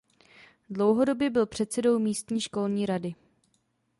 [0.69, 3.15] Dlouhodobě byl předsedou místní školní rady.